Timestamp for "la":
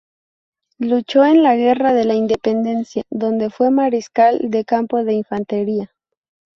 1.43-1.55, 2.05-2.15